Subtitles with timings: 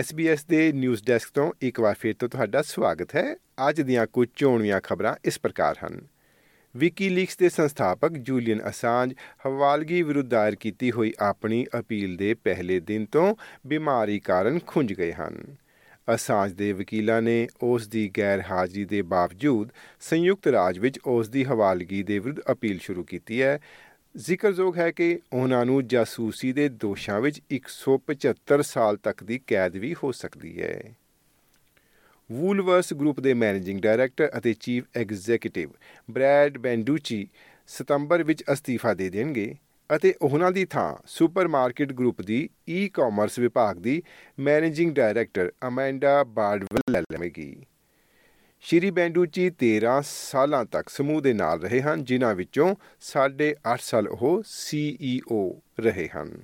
[0.00, 3.36] SBS ਦੇ news desk ਤੋਂ ਇੱਕ ਵਾਰ ਫਿਰ ਤੋਂ ਤੁਹਾਡਾ ਸਵਾਗਤ ਹੈ।
[3.68, 6.00] ਅੱਜ ਦੀਆਂ ਕੁਝ ਚੋਣਵੀਆਂ ਖਬਰਾਂ ਇਸ ਪ੍ਰਕਾਰ ਹਨ।
[6.76, 9.14] ਵਿਕੀਲੀਕਸ ਦੇ ਸੰਸਥਾਪਕ ਜੂਲੀਅਨ ਅਸਾਂਜ
[9.46, 13.34] ਹਵਾਲਗੀ ਵਿਰੁੱਧ ਦਾਇਰ ਕੀਤੀ ਹੋਈ ਆਪਣੀ ਅਪੀਲ ਦੇ ਪਹਿਲੇ ਦਿਨ ਤੋਂ
[13.66, 15.56] ਬਿਮਾਰੀ ਕਾਰਨ ਖੁੰਝ ਗਏ ਹਨ।
[16.14, 19.68] ਅਸਾਂਜ ਦੇ ਵਕੀਲਾਂ ਨੇ ਉਸ ਦੀ ਗੈਰ ਹਾਜ਼ਰੀ ਦੇ ਬਾਵਜੂਦ
[20.00, 23.58] ਸੰਯੁਕਤ ਰਾਜ ਵਿੱਚ ਉਸ ਦੀ ਹਵਾਲਗੀ ਦੇ ਵਿਰੁੱਧ ਅਪੀਲ ਸ਼ੁਰੂ ਕੀਤੀ ਹੈ।
[24.16, 29.94] ਜ਼ਿਕਰਯੋਗ ਹੈ ਕਿ ਉਹਨਾਂ ਨੂੰ ਜਾਸੂਸੀ ਦੇ ਦੋਸ਼ਾਂ ਵਿੱਚ 175 ਸਾਲ ਤੱਕ ਦੀ ਕੈਦ ਵੀ
[30.04, 30.94] ਹੋ ਸਕਦੀ ਹੈ।
[32.32, 35.70] ਵੂਲਵਰਸ ਗਰੁੱਪ ਦੇ ਮੈਨੇਜਿੰਗ ਡਾਇਰੈਕਟਰ ਅਤੇ ਚੀਫ ਐਗਜ਼ੀਕਿਊਟਿਵ
[36.10, 37.28] ਬ੍ਰੈਡ ਬੈਂਡੂਚੀ
[37.66, 39.54] ਸਤੰਬਰ ਵਿੱਚ ਅਸਤੀਫਾ ਦੇ ਦੇਣਗੇ
[39.96, 44.02] ਅਤੇ ਉਹਨਾਂ ਦੀ ਥਾਂ ਸੁਪਰਮਾਰਕਟ ਗਰੁੱਪ ਦੀ ਈ-ਕਾਮਰਸ ਵਿਭਾਗ ਦੀ
[44.38, 47.66] ਮੈਨੇਜਿੰਗ ਡਾਇਰੈਕਟਰ ਅਮੈਂਡਾ ਬਾਰਡਵਲ ਲੈ ਲਵੇਗੀ।
[48.66, 54.42] ਸ਼੍ਰੀ ਬੈਂਡੂਚੀ 13 ਸਾਲਾਂ ਤੱਕ ਸਮੂਹ ਦੇ ਨਾਲ ਰਹੇ ਹਨ, ਜਿਨ੍ਹਾਂ ਵਿੱਚੋਂ 8.5 ਸਾਲ ਉਹ
[54.46, 56.42] CEO ਰਹੇ ਹਨ।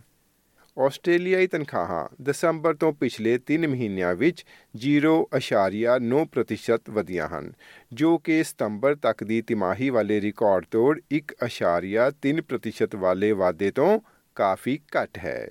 [0.79, 4.45] ਆਸਟ੍ਰੇਲੀਆਈ ਤਨਖਾਹਾਂ ਦਸੰਬਰ ਤੋਂ ਪਿਛਲੇ 3 ਮਹੀਨਿਆਂ ਵਿੱਚ
[4.77, 7.53] 0.9% ਵਧੀਆਂ ਹਨ,
[7.93, 14.01] ਜੋ ਕਿ ਸਤੰਬਰ ਤੱਕ ਦੀ ਤਿਮਾਹੀ ਵਾਲੇ ਰਿਕਾਰਡ ਤੋੜ 1.3% ਵਾਲੇ ਵਾਧੇ ਤੋਂ
[14.35, 15.51] ਕਾਫੀ ਘੱਟ ਹੈ।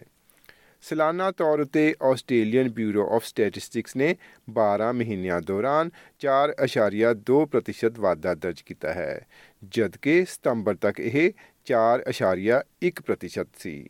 [0.81, 4.15] ਸਾਲਾਨਾ ਤੌਰ ਉਤੇ ਆਸਟ੍ਰੇਲੀਅਨ ਬਿਊਰੋ ਆਫ ਸਟੈਟਿਸਟਿਕਸ ਨੇ
[4.59, 9.27] 12 ਮਹੀਨਿਆਂ ਦੌਰਾਨ 4.2% ਵਾਧਾ ਦਰਜ ਕੀਤਾ ਹੈ,
[9.63, 11.31] ਜਦਕਿ ਸਤੰਬਰ ਤੱਕ ਇਹ
[11.65, 13.89] 4.1% ਸੀ।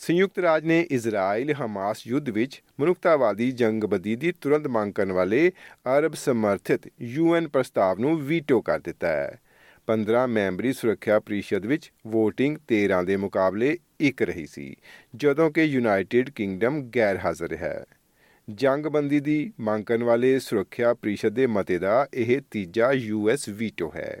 [0.00, 5.52] ਸੰਯੁਕਤ ਰਾਜ ਨੇ ਇਜ਼ਰਾਈਲ ਹਮਾਸ ਯੁੱਧ ਵਿੱਚ ਮਨੁੱਖਤਾਵਾਦੀ ਜੰਗਬੰਦੀ ਦੀ ਤੁਰੰਤ ਮੰਗ ਕਰਨ ਵਾਲੇ
[5.98, 9.38] ਅਰਬ ਸਮਰਥਿਤ ਯੂਐਨ ਪ੍ਰਸਤਾਵ ਨੂੰ ਵੀਟੋ ਕਰ ਦਿੱਤਾ ਹੈ।
[9.86, 14.76] 15 ਮੈਂਬਰੀ ਸੁਰੱਖਿਆ ਪ੍ਰੀਸ਼ਦ ਵਿੱਚ VOTING 13 ਦੇ ਮੁਕਾਬਲੇ ਇੱਕ ਰਹੀ ਸੀ,
[15.16, 17.84] ਜਦੋਂ ਕਿ ਯੂਨਾਈਟਿਡ ਕਿੰਗਡਮ ਗੈਰ ਹਾਜ਼ਰ ਹੈ।
[18.50, 24.20] ਜੰਗਬੰਦੀ ਦੀ ਮੰਗ ਕਰਨ ਵਾਲੇ ਸੁਰੱਖਿਆ ਪ੍ਰੀਸ਼ਦ ਦੇ ਮਤੇ ਦਾ ਇਹ ਤੀਜਾ ਯੂਐਸ ਵੀਟੋ ਹੈ।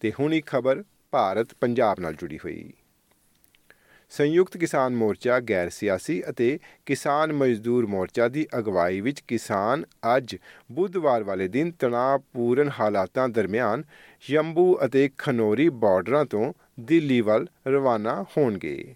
[0.00, 2.72] ਤੇ ਹੁਣ ਇੱਕ ਖਬਰ ਭਾਰਤ ਪੰਜਾਬ ਨਾਲ ਜੁੜੀ ਹੋਈ।
[4.12, 9.84] ਸੰਯੁਕਤ ਕਿਸਾਨ ਮੋਰਚਾ ਗੈਰ ਸਿਆਸੀ ਅਤੇ ਕਿਸਾਨ ਮਜ਼ਦੂਰ ਮੋਰਚਾ ਦੀ ਅਗਵਾਈ ਵਿੱਚ ਕਿਸਾਨ
[10.16, 10.36] ਅੱਜ
[10.72, 13.82] ਬੁੱਧਵਾਰ ਵਾਲੇ ਦਿਨ ਤਣਾਅਪੂਰਨ ਹਾਲਾਤਾਂ ਦਰਮਿਆਨ
[14.30, 18.94] ਯੰਬੂ ਅਤੇ ਖਨੋਰੀ ਬਾਰਡਰਾਂ ਤੋਂ ਦਿੱਲੀ ਵੱਲ ਰਵਾਨਾ ਹੋਣਗੇ।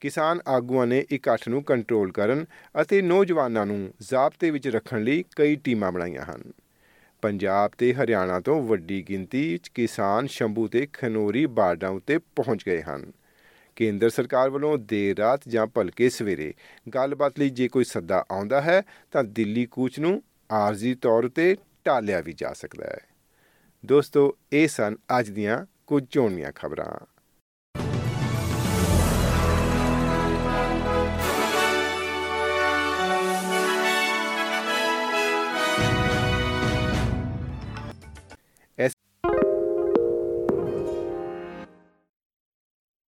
[0.00, 2.46] ਕਿਸਾਨ ਆਗੂਆਂ ਨੇ ਇਕੱਠ ਨੂੰ ਕੰਟਰੋਲ ਕਰਨ
[2.80, 6.42] ਅਤੇ ਨੌਜਵਾਨਾਂ ਨੂੰ ਜ਼ਾਬਤੇ ਵਿੱਚ ਰੱਖਣ ਲਈ ਕਈ ਟੀਮਾਂ ਬਣਾਈਆਂ ਹਨ।
[7.22, 12.82] ਪੰਜਾਬ ਤੇ ਹਰਿਆਣਾ ਤੋਂ ਵੱਡੀ ਗਿਣਤੀ ਵਿੱਚ ਕਿਸਾਨ ਸ਼ੰਭੂ ਤੇ ਖਨੋਰੀ ਬਾਰਡਰਾਂ ਉੱਤੇ ਪਹੁੰਚ ਗਏ
[12.82, 13.12] ਹਨ।
[13.76, 16.54] ਕੇਂਦਰ ਸਰਕਾਰ ਵੱਲੋਂ ਦੇਰ ਰਾਤ ਜਾਂ ਭਲਕੇ ਸਵੇਰੇ
[16.94, 18.82] ਗੱਲਬਾਤ ਲਈ ਜੇ ਕੋਈ ਸੱਦਾ ਆਉਂਦਾ ਹੈ,
[19.12, 20.22] ਤਾਂ ਦਿੱਲੀ ਕੂਚ ਨੂੰ
[20.52, 23.00] ਆਰਜ਼ੀ ਤੌਰ ਤੇ ਟਾਲਿਆ ਵੀ ਜਾ ਸਕਦਾ ਹੈ।
[23.86, 27.15] ਦੋਸਤੋ, ਇਹ ਸਨ ਅੱਜ ਦੀਆਂ ਕੁਝ ਚੋਣੀਆਂ ਖਬਰਾਂ।